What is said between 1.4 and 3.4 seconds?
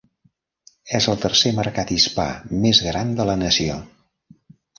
mercat hispà més gran de la